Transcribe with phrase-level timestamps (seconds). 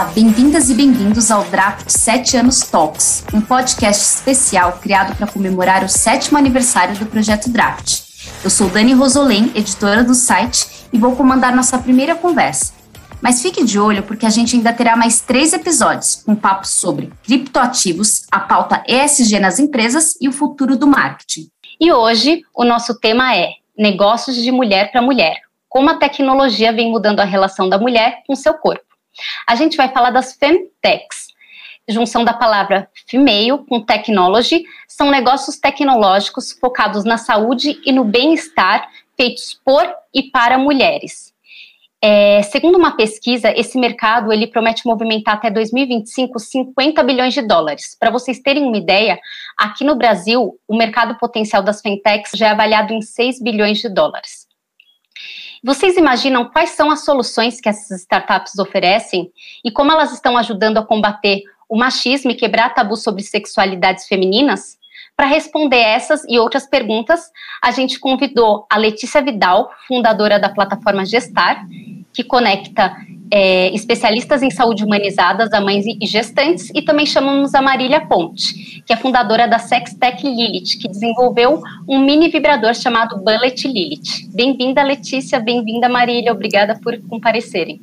[0.00, 5.84] Olá, bem-vindas e bem-vindos ao Draft 7 Anos Talks, um podcast especial criado para comemorar
[5.84, 8.00] o sétimo aniversário do projeto Draft.
[8.42, 12.72] Eu sou Dani Rosolém, editora do site, e vou comandar nossa primeira conversa.
[13.20, 17.12] Mas fique de olho porque a gente ainda terá mais três episódios com papos sobre
[17.22, 21.50] criptoativos, a pauta ESG nas empresas e o futuro do marketing.
[21.78, 25.36] E hoje o nosso tema é negócios de mulher para mulher.
[25.68, 28.89] Como a tecnologia vem mudando a relação da mulher com seu corpo.
[29.46, 31.28] A gente vai falar das femtechs,
[31.88, 38.88] junção da palavra female com technology, são negócios tecnológicos focados na saúde e no bem-estar
[39.16, 41.30] feitos por e para mulheres.
[42.02, 47.94] É, segundo uma pesquisa, esse mercado ele promete movimentar até 2025 50 bilhões de dólares.
[47.98, 49.20] Para vocês terem uma ideia,
[49.58, 53.90] aqui no Brasil, o mercado potencial das fintechs já é avaliado em 6 bilhões de
[53.90, 54.49] dólares.
[55.62, 59.30] Vocês imaginam quais são as soluções que essas startups oferecem
[59.62, 64.78] e como elas estão ajudando a combater o machismo e quebrar tabus sobre sexualidades femininas?
[65.14, 67.30] Para responder essas e outras perguntas,
[67.62, 71.62] a gente convidou a Letícia Vidal, fundadora da plataforma Gestar,
[72.10, 72.96] que conecta
[73.30, 78.82] é, especialistas em saúde humanizada a mães e gestantes, e também chamamos a Marília Ponte,
[78.84, 84.28] que é fundadora da Sextech Lilith, que desenvolveu um mini vibrador chamado Bullet Lilith.
[84.34, 87.80] Bem-vinda, Letícia, bem-vinda, Marília, obrigada por comparecerem.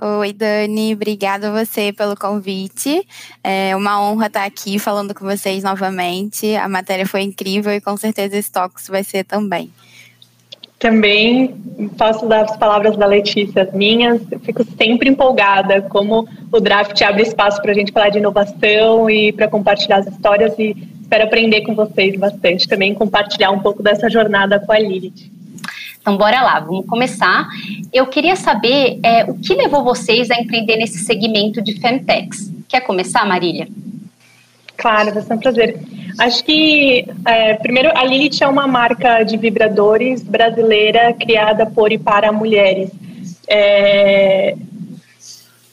[0.00, 3.04] Oi, Dani, obrigada a você pelo convite.
[3.42, 6.54] É uma honra estar aqui falando com vocês novamente.
[6.54, 9.72] A matéria foi incrível e com certeza esse Talks vai ser também.
[10.78, 11.56] Também
[11.96, 14.20] posso dar as palavras da Letícia, as minhas.
[14.30, 19.10] Eu fico sempre empolgada como o draft abre espaço para a gente falar de inovação
[19.10, 23.82] e para compartilhar as histórias e espero aprender com vocês bastante também, compartilhar um pouco
[23.82, 25.30] dessa jornada com a Lilith.
[26.00, 27.48] Então, bora lá, vamos começar.
[27.92, 32.52] Eu queria saber é, o que levou vocês a empreender nesse segmento de Femtechs.
[32.68, 33.68] Quer começar, Marília?
[34.78, 35.76] Claro, vai ser um prazer.
[36.18, 41.98] Acho que, é, primeiro, a Lilith é uma marca de vibradores brasileira criada por e
[41.98, 42.90] para mulheres.
[43.48, 44.56] É,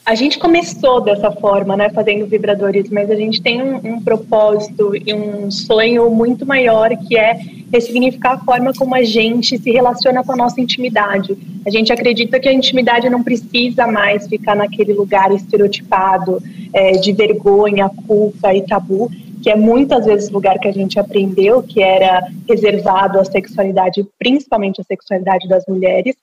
[0.04, 4.92] a gente começou dessa forma, né, fazendo vibradores, mas a gente tem um, um, propósito
[4.94, 7.38] e um sonho muito maior que é
[7.72, 11.36] ressignificar a forma como a gente se relaciona com a nossa intimidade.
[11.66, 17.12] A gente acredita que a intimidade não precisa mais ficar naquele lugar estereotipado é, de
[17.12, 19.10] vergonha, culpa e tabu,
[19.42, 24.06] que é muitas vezes o lugar que a gente aprendeu que era reservado à sexualidade,
[24.18, 26.16] principalmente à sexualidade das mulheres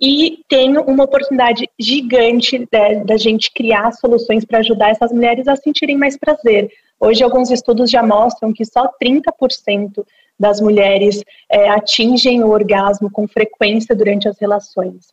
[0.00, 5.56] e tem uma oportunidade gigante da, da gente criar soluções para ajudar essas mulheres a
[5.56, 6.70] sentirem mais prazer.
[7.00, 10.04] Hoje, alguns estudos já mostram que só 30%
[10.38, 15.06] das mulheres é, atingem o orgasmo com frequência durante as relações.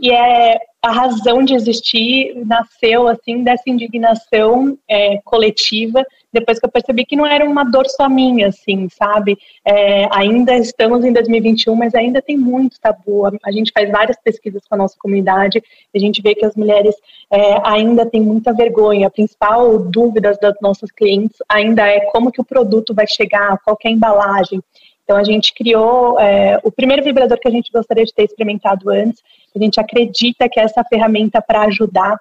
[0.00, 6.70] E é a razão de existir nasceu assim dessa indignação é, coletiva depois que eu
[6.70, 9.36] percebi que não era uma dor só minha, assim, sabe?
[9.64, 13.26] É, ainda estamos em 2021, mas ainda tem muito tabu.
[13.44, 15.62] A gente faz várias pesquisas com a nossa comunidade
[15.92, 16.94] e a gente vê que as mulheres
[17.30, 19.06] é, ainda têm muita vergonha.
[19.06, 23.76] A principal dúvida das nossas clientes ainda é como que o produto vai chegar, qual
[23.84, 24.60] é a embalagem.
[25.04, 28.88] Então a gente criou é, o primeiro vibrador que a gente gostaria de ter experimentado
[28.88, 29.22] antes.
[29.54, 32.16] A gente acredita que é essa ferramenta para ajudar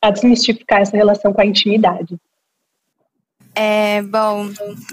[0.00, 2.16] a desmistificar essa relação com a intimidade.
[3.58, 4.50] É, bom,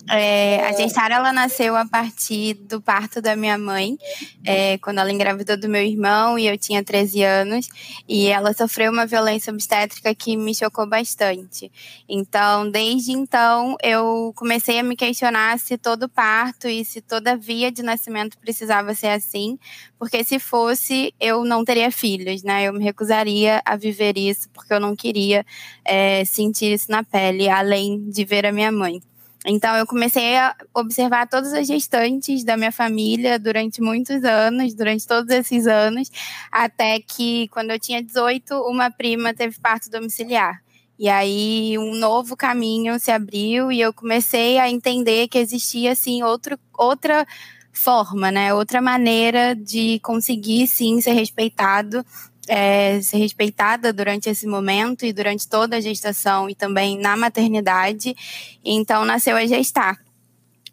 [0.09, 3.97] é, a Gestara ela nasceu a partir do parto da minha mãe,
[4.46, 7.68] é, quando ela engravidou do meu irmão e eu tinha 13 anos,
[8.07, 11.69] e ela sofreu uma violência obstétrica que me chocou bastante.
[12.07, 17.69] Então, desde então, eu comecei a me questionar se todo parto e se toda via
[17.69, 19.59] de nascimento precisava ser assim,
[20.03, 22.68] porque se fosse, eu não teria filhos, né?
[22.68, 25.46] Eu me recusaria a viver isso, porque eu não queria
[25.86, 29.02] é, sentir isso na pele, além de ver a minha mãe.
[29.46, 35.08] Então, eu comecei a observar todas as gestantes da minha família durante muitos anos, durante
[35.08, 36.11] todos esses anos,
[36.52, 40.61] até que, quando eu tinha 18, uma prima teve parto domiciliar.
[41.00, 46.23] E aí, um novo caminho se abriu e eu comecei a entender que existia, assim,
[46.23, 47.26] outro, outra
[47.73, 48.53] forma, né?
[48.53, 52.05] Outra maneira de conseguir, sim, ser respeitado
[52.47, 58.16] é, ser respeitada durante esse momento e durante toda a gestação e também na maternidade.
[58.64, 60.03] Então nasceu a gestar.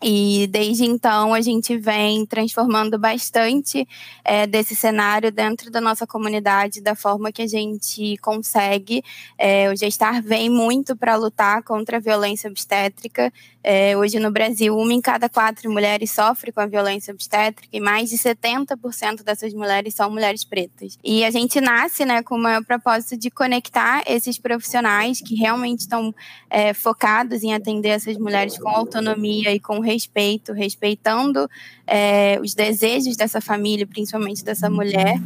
[0.02, 3.86] E desde então a gente vem transformando bastante
[4.24, 9.02] é, desse cenário dentro da nossa comunidade, da forma que a gente consegue.
[9.36, 13.30] É, o Gestar vem muito para lutar contra a violência obstétrica.
[13.62, 17.78] É, hoje no Brasil, uma em cada quatro mulheres sofre com a violência obstétrica e
[17.78, 20.96] mais de 70% dessas mulheres são mulheres pretas.
[21.04, 25.80] E a gente nasce né, com o maior propósito de conectar esses profissionais que realmente
[25.80, 26.14] estão
[26.48, 31.48] é, focados em atender essas mulheres com autonomia e com respeito, respeitando
[31.86, 35.16] é, os desejos dessa família, principalmente dessa mulher.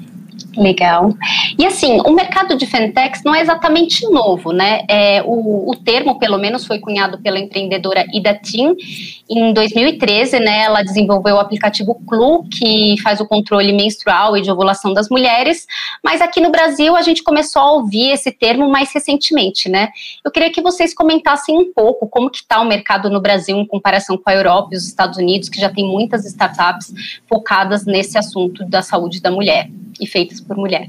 [0.56, 1.12] Legal.
[1.58, 4.84] E assim, o mercado de fintechs não é exatamente novo, né?
[4.88, 8.74] É, o, o termo, pelo menos, foi cunhado pela empreendedora Ida Tim
[9.28, 10.62] em 2013, né?
[10.62, 15.66] Ela desenvolveu o aplicativo Clu, que faz o controle menstrual e de ovulação das mulheres.
[16.02, 19.88] Mas aqui no Brasil a gente começou a ouvir esse termo mais recentemente, né?
[20.24, 23.66] Eu queria que vocês comentassem um pouco como que está o mercado no Brasil em
[23.66, 26.92] comparação com a Europa e os Estados Unidos, que já tem muitas startups
[27.28, 29.68] focadas nesse assunto da saúde da mulher
[30.00, 30.88] e feitas por mulher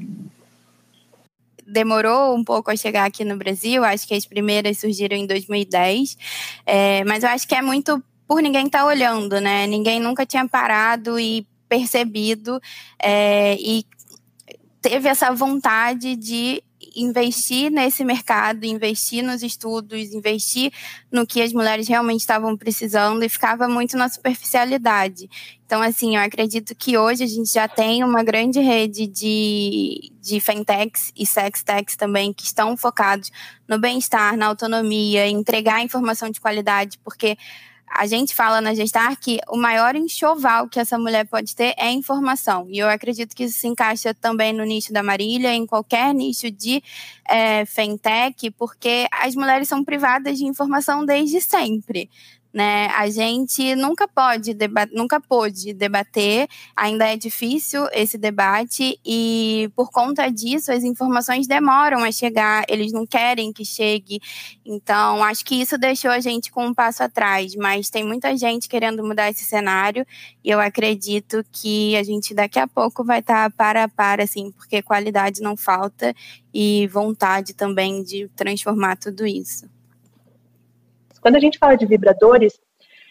[1.68, 3.84] demorou um pouco a chegar aqui no Brasil.
[3.84, 6.18] Acho que as primeiras surgiram em 2010,
[6.66, 9.68] é, mas eu acho que é muito por ninguém estar tá olhando, né?
[9.68, 12.62] Ninguém nunca tinha parado e percebido
[13.02, 13.86] é, e
[14.82, 16.64] teve essa vontade de
[16.96, 20.72] investir nesse mercado, investir nos estudos, investir
[21.12, 25.30] no que as mulheres realmente estavam precisando e ficava muito na superficialidade.
[25.66, 30.40] Então, assim, eu acredito que hoje a gente já tem uma grande rede de, de
[30.40, 33.32] fintechs e sextechs também que estão focados
[33.68, 37.36] no bem-estar, na autonomia, entregar informação de qualidade, porque
[37.90, 41.92] a gente fala na Gestar que o maior enxoval que essa mulher pode ter é
[41.92, 42.68] informação.
[42.70, 46.52] E eu acredito que isso se encaixa também no nicho da Marília, em qualquer nicho
[46.52, 46.84] de
[47.28, 52.10] é, fintech, porque as mulheres são privadas de informação desde sempre
[52.56, 52.88] né?
[52.96, 54.56] A gente nunca pode
[54.94, 62.02] nunca pôde debater, ainda é difícil esse debate e por conta disso as informações demoram
[62.02, 64.22] a chegar, eles não querem que chegue.
[64.66, 68.70] Então, acho que isso deixou a gente com um passo atrás, mas tem muita gente
[68.70, 70.06] querendo mudar esse cenário
[70.42, 74.24] e eu acredito que a gente daqui a pouco vai estar tá para a para
[74.24, 76.16] assim, porque qualidade não falta
[76.54, 79.75] e vontade também de transformar tudo isso.
[81.26, 82.54] Quando a gente fala de vibradores,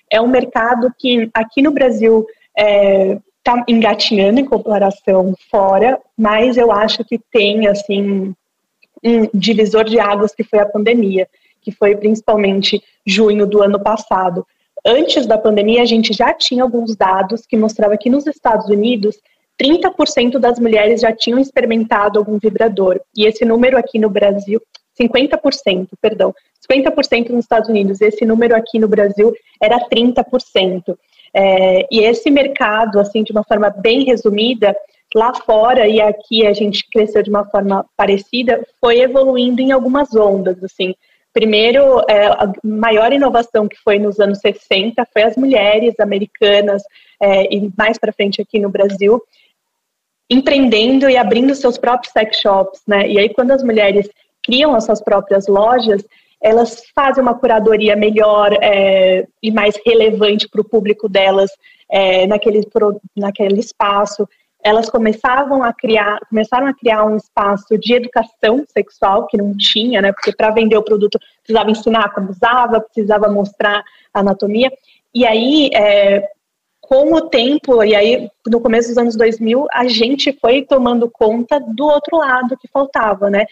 [0.09, 2.25] é um mercado que aqui no Brasil
[2.57, 8.33] está é, tá engatinhando em comparação fora, mas eu acho que tem assim
[9.03, 11.27] um divisor de águas que foi a pandemia,
[11.61, 14.47] que foi principalmente junho do ano passado.
[14.87, 19.19] Antes da pandemia, a gente já tinha alguns dados que mostravam que nos Estados Unidos
[19.61, 23.01] 30% das mulheres já tinham experimentado algum vibrador.
[23.17, 24.63] E esse número aqui no Brasil,
[25.01, 26.35] 50%, perdão,
[26.71, 30.97] 50% nos Estados Unidos, esse número aqui no Brasil era 30%.
[31.37, 34.75] É, e esse mercado, assim, de uma forma bem resumida,
[35.15, 40.15] lá fora e aqui a gente cresceu de uma forma parecida, foi evoluindo em algumas
[40.15, 40.95] ondas, assim.
[41.33, 46.83] Primeiro, é, a maior inovação que foi nos anos 60 foi as mulheres americanas
[47.21, 49.21] é, e mais para frente aqui no Brasil
[50.31, 53.09] empreendendo e abrindo seus próprios sex shops, né?
[53.09, 54.09] E aí quando as mulheres
[54.45, 56.05] criam as suas próprias lojas,
[56.45, 61.51] elas fazem uma curadoria melhor é, e mais relevante para o público delas
[61.91, 62.61] é, naquele,
[63.17, 64.29] naquele espaço.
[64.63, 70.03] Elas começavam a criar, começaram a criar um espaço de educação sexual que não tinha,
[70.03, 70.13] né?
[70.13, 73.83] Porque para vender o produto precisava ensinar como usava, precisava mostrar
[74.13, 74.71] a anatomia.
[75.15, 76.29] E aí, é,
[76.81, 81.59] com o tempo, e aí no começo dos anos 2000, a gente foi tomando conta
[81.59, 83.47] do outro lado que faltava, né?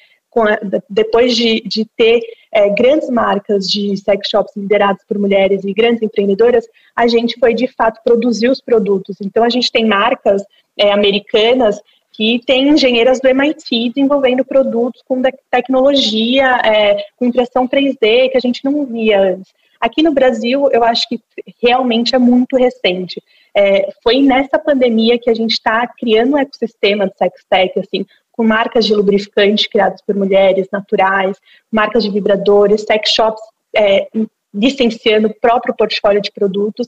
[0.88, 2.20] Depois de, de ter
[2.52, 7.54] é, grandes marcas de sex shops lideradas por mulheres e grandes empreendedoras, a gente foi
[7.54, 9.16] de fato produzir os produtos.
[9.20, 10.42] Então a gente tem marcas
[10.76, 11.80] é, americanas
[12.12, 18.40] que têm engenheiras do MIT desenvolvendo produtos com tecnologia, é, com impressão 3D que a
[18.40, 19.52] gente não via antes.
[19.82, 21.20] Aqui no Brasil, eu acho que
[21.60, 23.20] realmente é muito recente.
[23.52, 28.06] É, foi nessa pandemia que a gente está criando um ecossistema de sex tech, assim,
[28.30, 31.36] com marcas de lubrificante criadas por mulheres naturais,
[31.68, 33.42] marcas de vibradores, sex shops
[33.76, 34.06] é,
[34.54, 36.86] licenciando o próprio portfólio de produtos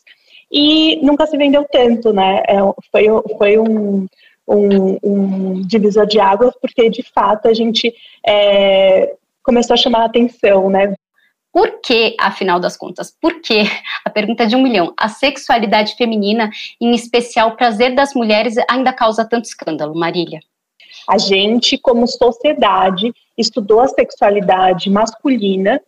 [0.49, 2.45] e nunca se vendeu tanto, né?
[2.47, 2.59] É,
[2.93, 4.07] foi foi um,
[4.47, 7.93] um, um, divisor de águas porque de fato a gente
[8.25, 10.95] é, começou a chamar a atenção, né?
[11.55, 13.63] Por que, afinal das contas, por que,
[14.05, 18.93] a pergunta de um milhão, a sexualidade feminina, em especial o prazer das mulheres, ainda
[18.93, 20.41] causa tanto escândalo, Marília?
[21.09, 25.81] A gente, como sociedade, estudou a sexualidade masculina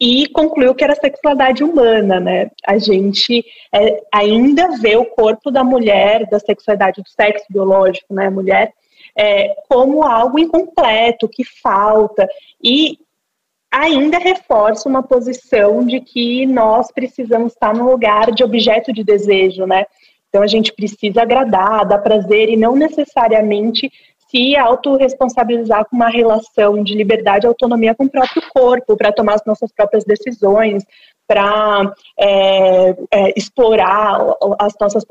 [0.00, 2.50] e concluiu que era sexualidade humana, né?
[2.66, 8.28] A gente é, ainda vê o corpo da mulher, da sexualidade do sexo biológico, né,
[8.28, 8.72] mulher,
[9.16, 12.26] é, como algo incompleto, que falta,
[12.60, 12.98] e
[13.74, 19.66] ainda reforça uma posição de que nós precisamos estar no lugar de objeto de desejo,
[19.66, 19.84] né?
[20.28, 23.90] Então a gente precisa agradar, dar prazer e não necessariamente
[24.30, 29.34] se autorresponsabilizar com uma relação de liberdade e autonomia com o próprio corpo, para tomar
[29.34, 30.84] as nossas próprias decisões,
[31.26, 34.18] para é, é, explorar
[34.58, 35.04] as nossas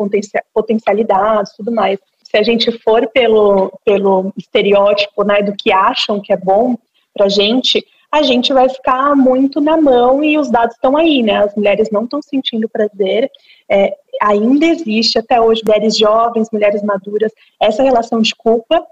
[0.54, 2.00] potencialidades, tudo mais.
[2.24, 6.76] Se a gente for pelo, pelo estereótipo né, do que acham que é bom
[7.14, 11.24] para a gente, a gente vai ficar muito na mão e os dados estão aí,
[11.24, 11.38] né?
[11.38, 13.28] As mulheres não estão sentindo prazer.
[13.68, 13.92] É,
[14.22, 18.86] ainda existe até hoje mulheres jovens, mulheres maduras, essa relação de culpa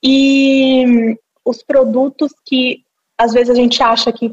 [0.00, 2.84] e os produtos que
[3.18, 4.32] às vezes a gente acha que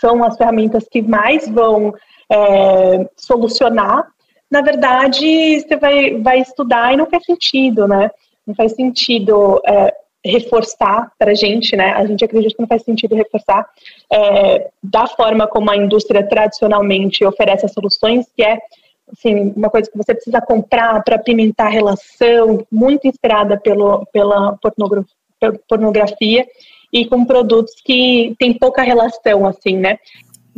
[0.00, 1.94] são as ferramentas que mais vão
[2.28, 4.04] é, solucionar,
[4.50, 8.10] na verdade você vai, vai estudar e não faz sentido, né?
[8.44, 11.92] Não faz sentido é, reforçar para a gente, né?
[11.92, 13.66] A gente acredita que não faz sentido reforçar
[14.12, 18.58] é, da forma como a indústria tradicionalmente oferece as soluções, que é
[19.12, 24.58] assim, uma coisa que você precisa comprar para pimentar a relação, muito inspirada pelo, pela
[25.68, 26.46] pornografia
[26.92, 29.98] e com produtos que tem pouca relação, assim, né?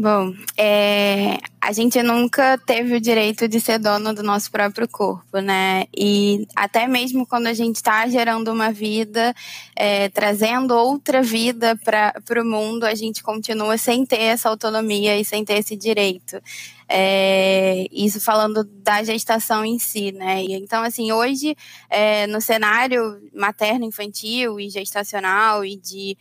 [0.03, 5.39] Bom, é, a gente nunca teve o direito de ser dono do nosso próprio corpo,
[5.39, 5.85] né?
[5.97, 9.33] E até mesmo quando a gente está gerando uma vida,
[9.77, 15.25] é, trazendo outra vida para o mundo, a gente continua sem ter essa autonomia e
[15.25, 16.43] sem ter esse direito.
[16.89, 20.43] É, isso falando da gestação em si, né?
[20.43, 21.57] Então, assim, hoje,
[21.89, 26.19] é, no cenário materno-infantil e gestacional e de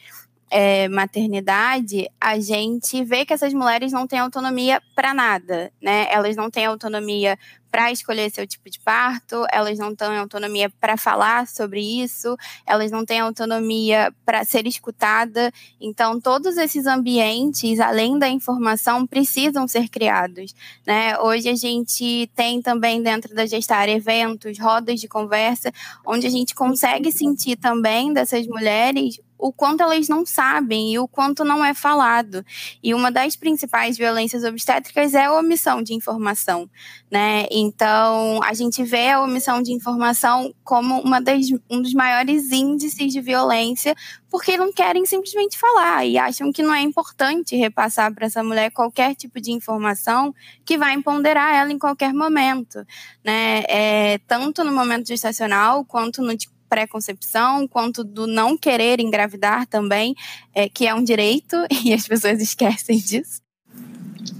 [0.51, 6.07] é, maternidade, a gente vê que essas mulheres não têm autonomia para nada, né?
[6.11, 7.39] Elas não têm autonomia
[7.71, 12.35] para escolher seu tipo de parto, elas não têm autonomia para falar sobre isso,
[12.67, 15.51] elas não têm autonomia para ser escutada.
[15.79, 20.53] Então, todos esses ambientes, além da informação, precisam ser criados.
[20.85, 21.17] Né?
[21.19, 25.71] Hoje a gente tem também dentro da Gestar eventos, rodas de conversa,
[26.05, 31.07] onde a gente consegue sentir também dessas mulheres o quanto elas não sabem e o
[31.07, 32.45] quanto não é falado.
[32.81, 36.69] E uma das principais violências obstétricas é a omissão de informação,
[37.09, 37.47] né?
[37.61, 43.13] Então, a gente vê a omissão de informação como uma das, um dos maiores índices
[43.13, 43.95] de violência,
[44.29, 48.71] porque não querem simplesmente falar e acham que não é importante repassar para essa mulher
[48.71, 50.33] qualquer tipo de informação
[50.65, 52.85] que vai empoderar ela em qualquer momento,
[53.23, 53.63] né?
[53.67, 56.35] É, tanto no momento gestacional quanto no
[56.67, 60.15] pré-concepção, quanto do não querer engravidar também,
[60.55, 63.40] é, que é um direito e as pessoas esquecem disso.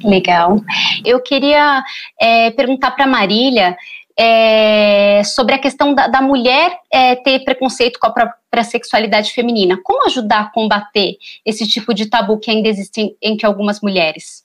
[0.03, 0.57] Legal.
[1.05, 1.83] Eu queria
[2.19, 3.75] é, perguntar para Marília
[4.17, 9.79] é, sobre a questão da, da mulher é, ter preconceito com a própria sexualidade feminina.
[9.83, 14.43] Como ajudar a combater esse tipo de tabu que ainda existe entre algumas mulheres?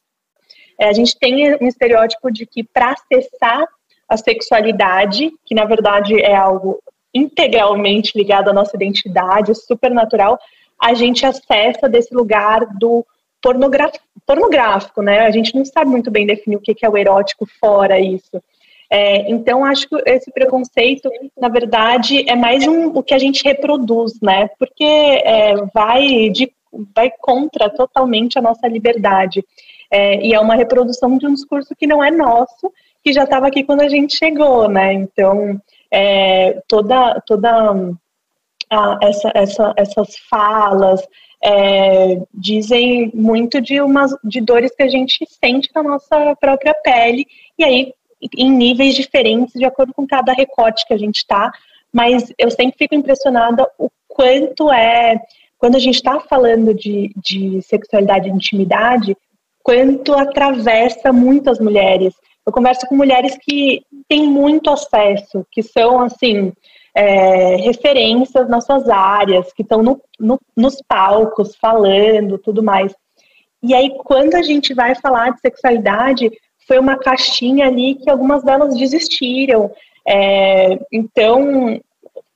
[0.79, 3.67] É, a gente tem um estereótipo de que para acessar
[4.09, 6.79] a sexualidade, que na verdade é algo
[7.13, 10.39] integralmente ligado à nossa identidade, supernatural,
[10.81, 13.05] a gente acessa desse lugar do
[13.41, 15.21] pornográfico, né?
[15.21, 18.43] A gente não sabe muito bem definir o que é o erótico fora isso.
[18.89, 23.43] É, então, acho que esse preconceito, na verdade, é mais um, o que a gente
[23.45, 24.49] reproduz, né?
[24.59, 26.53] Porque é, vai, de,
[26.95, 29.45] vai contra totalmente a nossa liberdade.
[29.91, 33.47] É, e é uma reprodução de um discurso que não é nosso, que já estava
[33.49, 34.93] aqui quando a gente chegou, né?
[34.93, 37.75] Então, é, toda, toda
[38.71, 41.07] a, essa, essa, essas falas
[41.43, 47.27] é, dizem muito de, umas, de dores que a gente sente na nossa própria pele,
[47.59, 47.95] e aí
[48.37, 51.53] em níveis diferentes, de acordo com cada recorte que a gente está,
[51.93, 55.21] mas eu sempre fico impressionada o quanto é,
[55.59, 59.17] quando a gente está falando de, de sexualidade e intimidade,
[59.63, 62.15] quanto atravessa muitas mulheres.
[62.47, 66.53] Eu converso com mulheres que têm muito acesso, que são, assim,
[66.97, 72.95] é, referências nas suas áreas, que estão no, no, nos palcos falando, tudo mais.
[73.63, 76.31] E aí, quando a gente vai falar de sexualidade,
[76.67, 79.71] foi uma caixinha ali que algumas delas desistiram.
[80.09, 81.79] É, então,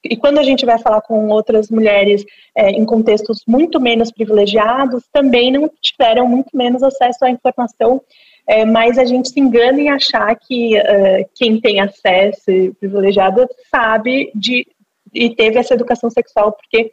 [0.05, 2.23] e quando a gente vai falar com outras mulheres
[2.55, 8.03] é, em contextos muito menos privilegiados, também não tiveram muito menos acesso à informação
[8.51, 14.31] é, mas a gente se engana em achar que uh, quem tem acesso privilegiado sabe
[14.35, 14.67] de
[15.13, 16.93] e teve essa educação sexual, porque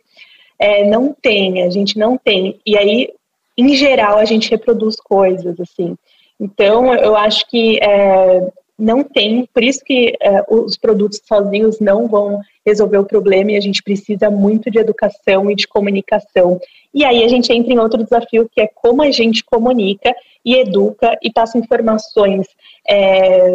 [0.60, 2.60] é, não tem, a gente não tem.
[2.66, 3.10] E aí
[3.58, 5.98] em geral, a gente reproduz coisas, assim.
[6.40, 12.08] Então, eu acho que é, não tem, por isso que é, os produtos sozinhos não
[12.08, 16.60] vão resolver o problema e a gente precisa muito de educação e de comunicação.
[16.94, 20.14] E aí a gente entra em outro desafio que é como a gente comunica
[20.46, 22.48] e educa e passa informações
[22.88, 23.52] é,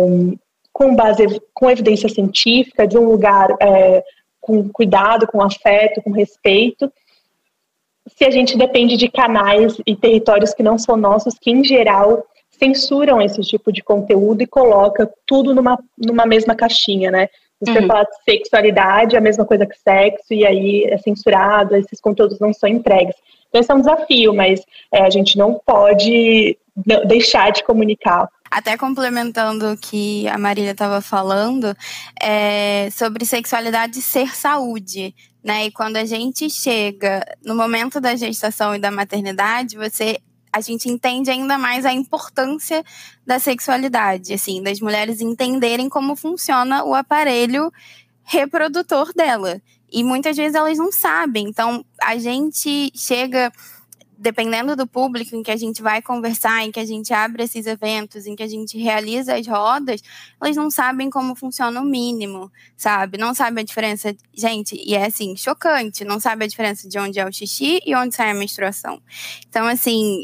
[0.73, 4.03] com base, com evidência científica, de um lugar é,
[4.41, 6.93] com cuidado, com afeto, com respeito,
[8.09, 12.25] se a gente depende de canais e territórios que não são nossos, que em geral
[12.63, 17.29] censuram esse tipo de conteúdo e coloca tudo numa, numa mesma caixinha, né?
[17.61, 17.87] Você uhum.
[17.87, 22.39] fala de sexualidade, é a mesma coisa que sexo, e aí é censurado, esses conteúdos
[22.41, 23.15] não são entregues.
[23.49, 26.57] Então, esse é um desafio, mas é, a gente não pode
[27.07, 28.29] deixar de comunicar.
[28.51, 31.75] Até complementando o que a Marília estava falando,
[32.21, 35.15] é, sobre sexualidade ser saúde.
[35.43, 35.67] Né?
[35.67, 40.19] E quando a gente chega no momento da gestação e da maternidade, você
[40.53, 42.85] a gente entende ainda mais a importância
[43.27, 47.73] da sexualidade, assim, das mulheres entenderem como funciona o aparelho
[48.23, 49.61] reprodutor dela.
[49.91, 51.49] E muitas vezes elas não sabem.
[51.49, 53.53] Então, a gente chega
[54.23, 57.67] dependendo do público em que a gente vai conversar, em que a gente abre esses
[57.67, 60.01] eventos, em que a gente realiza as rodas,
[60.41, 63.19] elas não sabem como funciona o mínimo, sabe?
[63.19, 64.15] Não sabem a diferença.
[64.33, 67.97] Gente, e é assim, chocante, não sabe a diferença de onde é o xixi e
[67.97, 69.03] onde sai a menstruação.
[69.49, 70.23] Então, assim,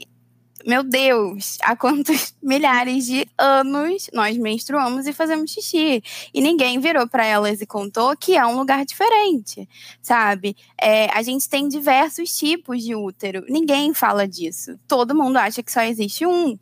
[0.68, 6.02] meu Deus, há quantos milhares de anos nós menstruamos e fazemos xixi.
[6.34, 9.66] E ninguém virou para elas e contou que é um lugar diferente,
[10.02, 10.54] sabe?
[10.78, 13.46] É, a gente tem diversos tipos de útero.
[13.48, 14.78] Ninguém fala disso.
[14.86, 16.58] Todo mundo acha que só existe um.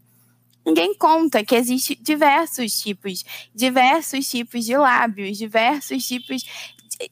[0.65, 6.45] Ninguém conta que existe diversos tipos, diversos tipos de lábios, diversos tipos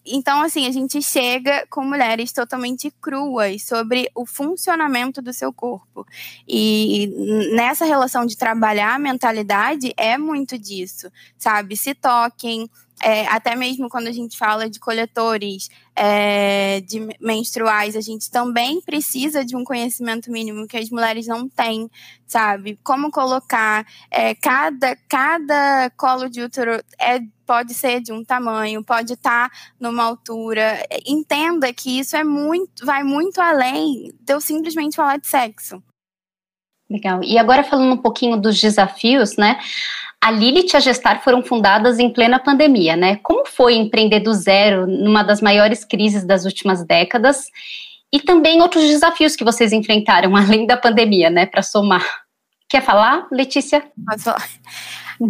[0.05, 6.07] então, assim, a gente chega com mulheres totalmente cruas sobre o funcionamento do seu corpo.
[6.49, 7.13] E
[7.55, 11.77] nessa relação de trabalhar a mentalidade é muito disso, sabe?
[11.77, 12.69] Se toquem,
[13.05, 18.81] é, até mesmo quando a gente fala de coletores é, de menstruais, a gente também
[18.81, 21.91] precisa de um conhecimento mínimo que as mulheres não têm,
[22.27, 22.79] sabe?
[22.83, 29.13] Como colocar é, cada, cada colo de útero é pode ser de um tamanho, pode
[29.13, 30.83] estar tá numa altura.
[31.07, 35.83] Entenda que isso é muito, vai muito além de eu simplesmente falar de sexo.
[36.89, 37.23] Legal.
[37.23, 39.59] E agora falando um pouquinho dos desafios, né?
[40.25, 43.17] A Lilith e a Gestar foram fundadas em plena pandemia, né?
[43.17, 47.45] Como foi empreender do zero numa das maiores crises das últimas décadas?
[48.11, 51.45] E também outros desafios que vocês enfrentaram, além da pandemia, né?
[51.45, 52.23] Para somar.
[52.71, 53.85] Quer falar, Letícia?
[54.07, 54.49] Posso falar.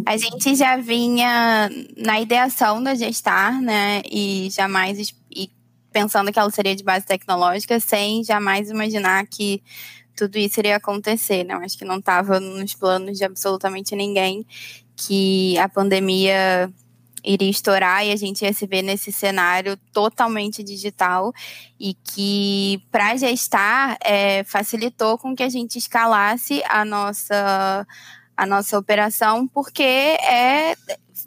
[0.07, 4.00] A gente já vinha na ideação da Gestar, né?
[4.09, 5.50] E jamais e
[5.90, 9.61] pensando que ela seria de base tecnológica, sem jamais imaginar que
[10.16, 11.54] tudo isso iria acontecer, né?
[11.54, 14.46] Acho que não estava nos planos de absolutamente ninguém
[14.96, 16.72] que a pandemia
[17.24, 21.33] iria estourar e a gente ia se ver nesse cenário totalmente digital
[21.80, 27.87] e que para gestar é, facilitou com que a gente escalasse a nossa
[28.37, 30.76] a nossa operação porque é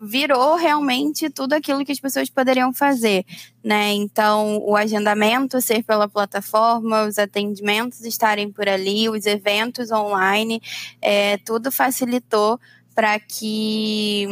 [0.01, 3.25] virou realmente tudo aquilo que as pessoas poderiam fazer,
[3.63, 3.93] né?
[3.93, 10.61] Então, o agendamento ser pela plataforma, os atendimentos estarem por ali, os eventos online,
[11.01, 12.59] é, tudo facilitou
[12.97, 14.25] para que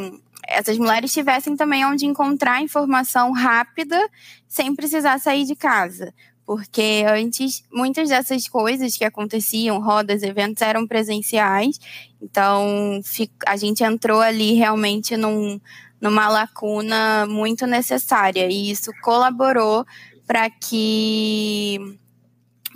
[0.47, 4.10] essas mulheres tivessem também onde encontrar informação rápida
[4.47, 6.12] sem precisar sair de casa.
[6.47, 11.80] Porque antes, muitas dessas coisas que aconteciam, rodas, eventos, eram presenciais.
[12.19, 12.99] Então,
[13.45, 15.62] a gente entrou ali realmente num,
[16.01, 18.47] numa lacuna muito necessária.
[18.49, 19.86] E isso colaborou
[20.25, 21.99] para que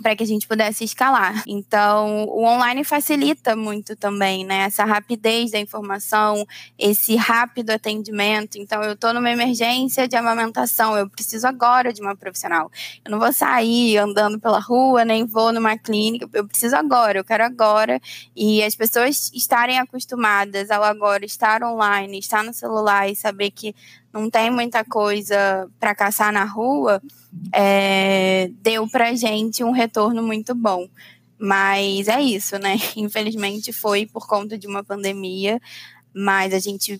[0.02, 1.42] para que a gente pudesse escalar.
[1.46, 4.64] Então, o online facilita muito também, né?
[4.64, 6.46] Essa rapidez da informação,
[6.78, 8.56] esse rápido atendimento.
[8.56, 12.70] Então, eu estou numa emergência de amamentação, eu preciso agora de uma profissional.
[13.04, 17.24] Eu não vou sair andando pela rua, nem vou numa clínica, eu preciso agora, eu
[17.24, 18.00] quero agora.
[18.34, 23.74] E as pessoas estarem acostumadas ao agora estar online, estar no celular e saber que
[24.12, 27.00] não tem muita coisa para caçar na rua,
[27.54, 30.88] é, deu para gente um retorno muito bom.
[31.38, 32.76] Mas é isso, né?
[32.96, 35.60] Infelizmente foi por conta de uma pandemia,
[36.14, 36.98] mas a gente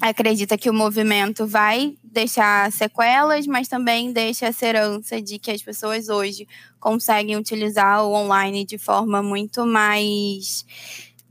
[0.00, 5.62] acredita que o movimento vai deixar sequelas, mas também deixa a esperança de que as
[5.62, 6.46] pessoas hoje
[6.78, 10.64] conseguem utilizar o online de forma muito mais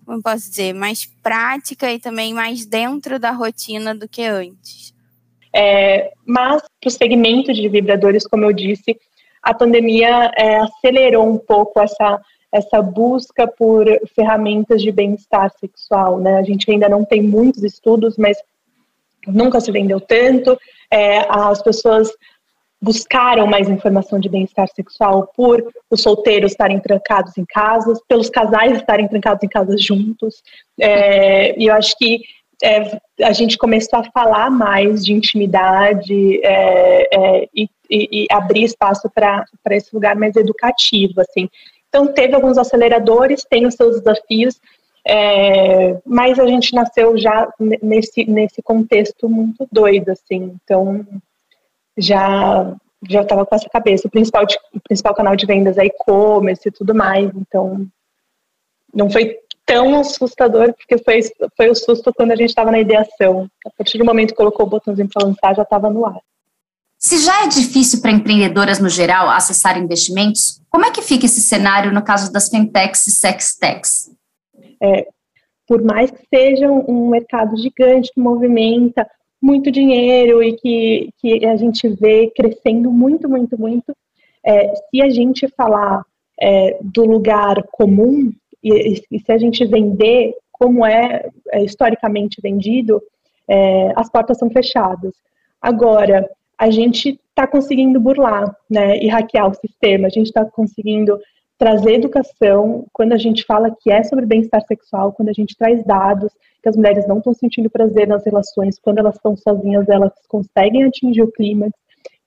[0.09, 4.91] como posso dizer, mais prática e também mais dentro da rotina do que antes.
[5.53, 8.99] É, mas para o segmento de vibradores, como eu disse,
[9.43, 12.19] a pandemia é, acelerou um pouco essa
[12.51, 16.39] essa busca por ferramentas de bem-estar sexual, né?
[16.39, 18.35] A gente ainda não tem muitos estudos, mas
[19.27, 20.57] nunca se vendeu tanto.
[20.89, 22.09] É, as pessoas
[22.81, 28.77] buscaram mais informação de bem-estar sexual por os solteiros estarem trancados em casas, pelos casais
[28.77, 30.41] estarem trancados em casas juntos.
[30.79, 32.21] É, e eu acho que
[32.61, 38.63] é, a gente começou a falar mais de intimidade é, é e, e, e, abrir
[38.63, 41.49] espaço para esse lugar mais educativo, assim.
[41.87, 44.59] Então, teve alguns aceleradores, tem os seus desafios,
[45.05, 50.55] é, mas a gente nasceu já nesse, nesse contexto muito doido, assim.
[50.63, 51.05] Então,
[51.99, 52.75] já
[53.07, 54.07] já estava com essa cabeça.
[54.07, 57.87] O principal, o principal canal de vendas é e-commerce e tudo mais, então
[58.93, 61.21] não foi tão assustador, porque foi,
[61.55, 63.47] foi o susto quando a gente estava na ideação.
[63.65, 66.19] A partir do momento que colocou o botãozinho para lançar, já estava no ar.
[66.97, 71.39] Se já é difícil para empreendedoras no geral acessar investimentos, como é que fica esse
[71.39, 74.11] cenário no caso das fintechs e sextechs?
[74.81, 75.07] É,
[75.67, 79.07] por mais que seja um mercado gigante que movimenta
[79.41, 83.95] muito dinheiro e que, que a gente vê crescendo muito, muito, muito,
[84.45, 86.03] é, se a gente falar
[86.39, 88.31] é, do lugar comum
[88.63, 93.01] e, e, se a gente vender como é, é historicamente vendido,
[93.47, 95.13] é, as portas são fechadas.
[95.61, 101.17] Agora, a gente está conseguindo burlar né, e hackear o sistema, a gente está conseguindo
[101.57, 105.83] trazer educação, quando a gente fala que é sobre bem-estar sexual, quando a gente traz
[105.83, 110.13] dados, que as mulheres não estão sentindo prazer nas relações, quando elas estão sozinhas, elas
[110.27, 111.73] conseguem atingir o clímax,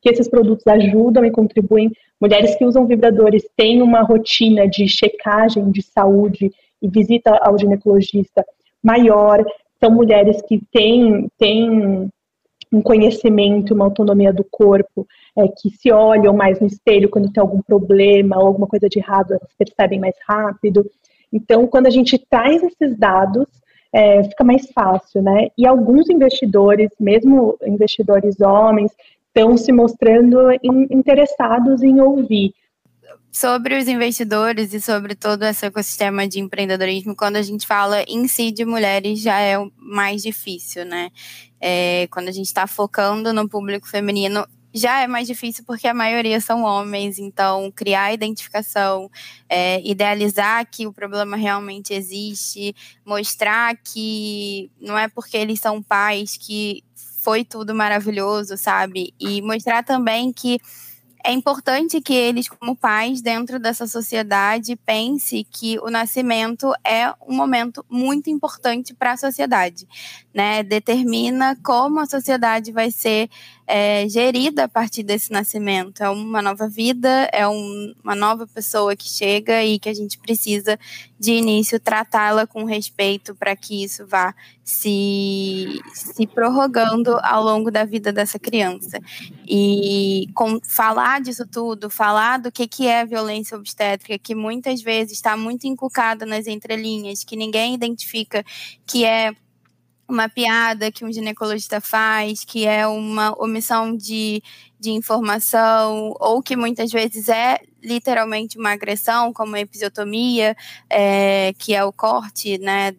[0.01, 1.91] que esses produtos ajudam e contribuem.
[2.21, 8.45] Mulheres que usam vibradores têm uma rotina de checagem de saúde e visita ao ginecologista
[8.83, 9.45] maior,
[9.79, 12.11] são mulheres que têm, têm
[12.73, 17.41] um conhecimento, uma autonomia do corpo, é, que se olham mais no espelho quando tem
[17.41, 20.89] algum problema ou alguma coisa de errado, elas percebem mais rápido.
[21.33, 23.47] Então, quando a gente traz esses dados,
[23.93, 25.49] é, fica mais fácil, né?
[25.57, 28.91] E alguns investidores, mesmo investidores homens,
[29.29, 32.55] estão se mostrando in, interessados em ouvir
[33.33, 38.29] sobre os investidores e sobre todo esse ecossistema de empreendedorismo, quando a gente fala em
[38.29, 41.11] si de mulheres, já é mais difícil, né?
[41.59, 45.95] É, quando a gente está focando no público feminino, já é mais difícil porque a
[45.95, 49.11] maioria são homens, então criar identificação,
[49.49, 56.37] é, idealizar que o problema realmente existe, mostrar que não é porque eles são pais
[56.37, 56.83] que
[57.23, 59.15] foi tudo maravilhoso, sabe?
[59.21, 60.59] E mostrar também que
[61.25, 67.35] é importante que eles, como pais, dentro dessa sociedade, pense que o nascimento é um
[67.35, 69.87] momento muito importante para a sociedade,
[70.35, 70.63] né?
[70.63, 73.29] Determina como a sociedade vai ser
[73.67, 76.03] é, gerida a partir desse nascimento.
[76.03, 80.19] É uma nova vida, é um, uma nova pessoa que chega e que a gente
[80.19, 80.79] precisa,
[81.23, 87.85] de início, tratá-la com respeito para que isso vá se, se prorrogando ao longo da
[87.85, 88.99] vida dessa criança.
[89.47, 95.13] E com, falar disso tudo, falar do que, que é violência obstétrica, que muitas vezes
[95.13, 98.45] está muito inculcada nas entrelinhas, que ninguém identifica
[98.85, 99.33] que é
[100.09, 104.43] uma piada que um ginecologista faz, que é uma omissão de,
[104.81, 110.57] de informação, ou que muitas vezes é literalmente uma agressão, como a episiotomia,
[110.89, 112.95] é, que é o corte né,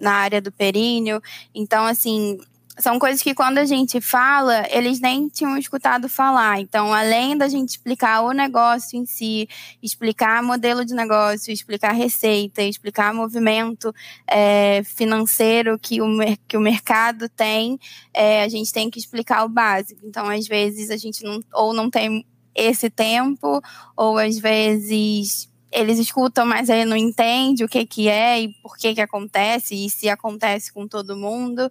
[0.00, 1.20] na área do períneo.
[1.54, 2.38] Então, assim,
[2.78, 6.58] são coisas que quando a gente fala, eles nem tinham escutado falar.
[6.60, 9.48] Então, além da gente explicar o negócio em si,
[9.82, 13.94] explicar modelo de negócio, explicar receita, explicar movimento
[14.26, 16.06] é, financeiro que o,
[16.48, 17.78] que o mercado tem,
[18.12, 20.00] é, a gente tem que explicar o básico.
[20.04, 23.60] Então, às vezes, a gente não, ou não tem esse tempo,
[23.96, 28.76] ou às vezes eles escutam, mas aí não entende o que, que é e por
[28.76, 31.70] que, que acontece, e se acontece com todo mundo.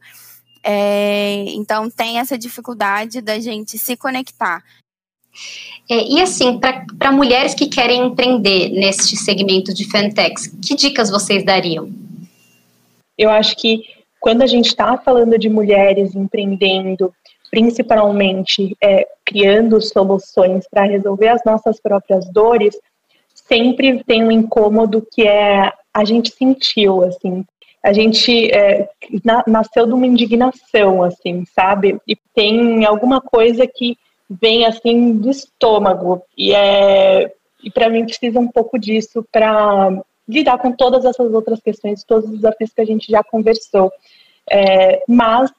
[0.63, 4.63] É, então tem essa dificuldade da gente se conectar.
[5.89, 11.43] É, e assim, para mulheres que querem empreender neste segmento de fintechs, que dicas vocês
[11.43, 11.91] dariam?
[13.17, 13.83] Eu acho que
[14.21, 17.11] quando a gente está falando de mulheres empreendendo,
[17.49, 22.79] principalmente é, criando soluções para resolver as nossas próprias dores,
[23.33, 27.43] sempre tem um incômodo que é a gente sentiu, assim,
[27.83, 28.87] a gente é,
[29.25, 31.99] na, nasceu de uma indignação, assim, sabe?
[32.07, 33.97] E tem alguma coisa que
[34.29, 40.57] vem assim do estômago e é e para mim precisa um pouco disso para lidar
[40.57, 43.91] com todas essas outras questões, todos os desafios que a gente já conversou.
[44.49, 45.51] É, mas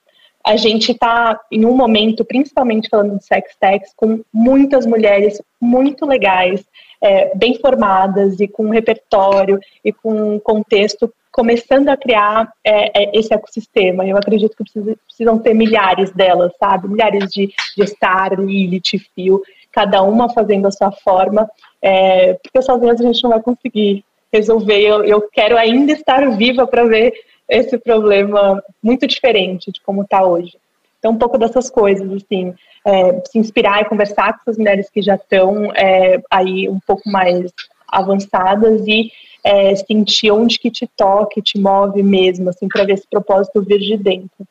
[0.45, 6.05] a gente está em um momento, principalmente falando de sex techs, com muitas mulheres muito
[6.05, 6.65] legais,
[7.01, 13.33] é, bem formadas e com repertório e com contexto começando a criar é, é, esse
[13.33, 14.07] ecossistema.
[14.07, 16.89] Eu acredito que precisa, precisam ter milhares delas, sabe?
[16.89, 19.41] Milhares de, de Star, Lilith, Fio,
[19.73, 24.81] cada uma fazendo a sua forma, é, porque sozinhas a gente não vai conseguir resolver.
[24.81, 27.13] Eu, eu quero ainda estar viva para ver
[27.49, 30.57] esse problema muito diferente de como está hoje.
[30.99, 32.55] Então, um pouco dessas coisas, assim,
[32.87, 37.09] é, se inspirar e conversar com essas mulheres que já estão é, aí um pouco
[37.11, 37.53] mais
[37.89, 39.11] avançadas e
[39.45, 43.81] é, sentir onde que te toca, te move mesmo, assim, para ver esse propósito vir
[43.81, 44.47] de dentro.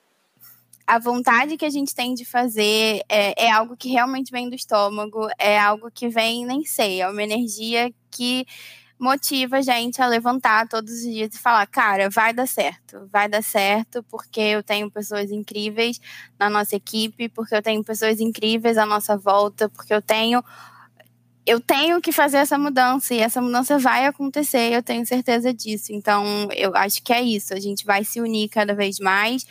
[0.85, 4.55] A vontade que a gente tem de fazer é, é algo que realmente vem do
[4.55, 8.45] estômago, é algo que vem, nem sei, é uma energia que
[9.01, 13.27] motiva a gente a levantar todos os dias e falar, cara, vai dar certo, vai
[13.27, 15.99] dar certo, porque eu tenho pessoas incríveis
[16.39, 20.43] na nossa equipe, porque eu tenho pessoas incríveis à nossa volta, porque eu tenho
[21.43, 25.91] eu tenho que fazer essa mudança e essa mudança vai acontecer, eu tenho certeza disso.
[25.91, 26.23] Então,
[26.55, 27.55] eu acho que é isso.
[27.55, 29.43] A gente vai se unir cada vez mais.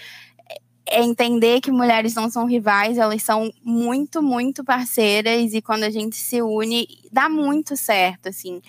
[0.88, 5.90] É entender que mulheres não são rivais, elas são muito, muito parceiras e quando a
[5.90, 8.62] gente se une, dá muito certo, assim.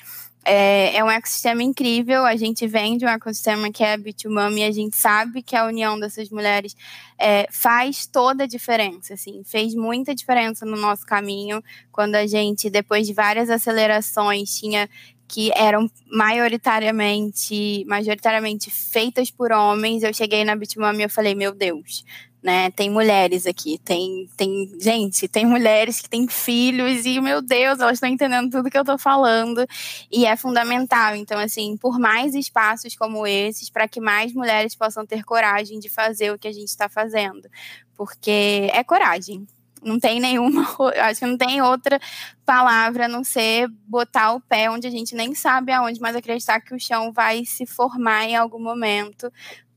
[0.43, 2.25] É, é, um ecossistema incrível.
[2.25, 5.65] A gente vem de um ecossistema que é Bitumam e a gente sabe que a
[5.65, 6.75] união dessas mulheres
[7.19, 9.13] é, faz toda a diferença.
[9.13, 14.89] Assim, fez muita diferença no nosso caminho quando a gente, depois de várias acelerações, tinha
[15.31, 20.03] que eram majoritariamente, majoritariamente feitas por homens.
[20.03, 22.03] Eu cheguei na Bitmami e eu falei, meu Deus,
[22.43, 22.69] né?
[22.71, 27.93] Tem mulheres aqui, tem, tem gente, tem mulheres que têm filhos e, meu Deus, elas
[27.93, 29.65] estão entendendo tudo que eu estou falando
[30.11, 31.15] e é fundamental.
[31.15, 35.87] Então, assim, por mais espaços como esses, para que mais mulheres possam ter coragem de
[35.87, 37.47] fazer o que a gente está fazendo,
[37.95, 39.47] porque é coragem.
[39.83, 40.61] Não tem nenhuma,
[41.01, 41.99] acho que não tem outra
[42.45, 46.59] palavra a não ser botar o pé onde a gente nem sabe aonde, mas acreditar
[46.61, 49.31] que o chão vai se formar em algum momento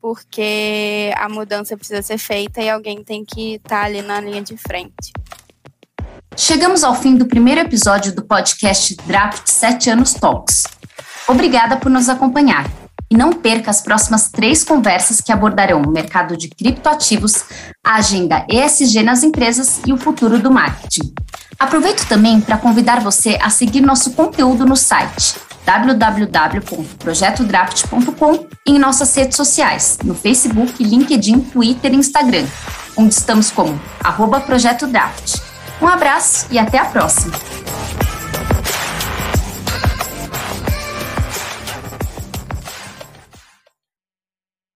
[0.04, 4.42] porque a mudança precisa ser feita e alguém tem que estar tá ali na linha
[4.42, 5.14] de frente.
[6.36, 10.64] Chegamos ao fim do primeiro episódio do podcast Draft 7 Anos Talks.
[11.26, 12.70] Obrigada por nos acompanhar.
[13.10, 17.44] E não perca as próximas três conversas que abordarão o mercado de criptoativos,
[17.84, 21.14] a agenda ESG nas empresas e o futuro do marketing.
[21.58, 29.14] Aproveito também para convidar você a seguir nosso conteúdo no site www.projetodraft.com e em nossas
[29.14, 32.46] redes sociais, no Facebook, LinkedIn, Twitter e Instagram,
[32.96, 35.40] onde estamos como arroba Projeto Draft.
[35.80, 37.32] Um abraço e até a próxima!